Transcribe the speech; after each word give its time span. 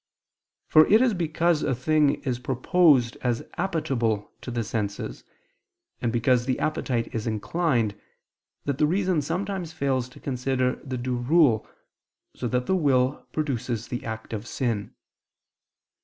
For 0.65 0.87
it 0.87 0.99
is 0.99 1.13
because 1.13 1.61
a 1.61 1.75
thing 1.75 2.23
is 2.23 2.39
proposed 2.39 3.17
as 3.21 3.43
appetible 3.59 4.31
to 4.41 4.49
the 4.49 4.63
senses, 4.63 5.23
and 6.01 6.11
because 6.11 6.47
the 6.47 6.57
appetite 6.57 7.13
is 7.13 7.27
inclined, 7.27 7.93
that 8.65 8.79
the 8.79 8.87
reason 8.87 9.21
sometimes 9.21 9.73
fails 9.73 10.09
to 10.09 10.19
consider 10.19 10.77
the 10.77 10.97
due 10.97 11.17
rule, 11.17 11.67
so 12.35 12.47
that 12.47 12.65
the 12.65 12.75
will 12.75 13.27
produces 13.31 13.89
the 13.89 14.03
act 14.03 14.33
of 14.33 14.47
sin. 14.47 14.95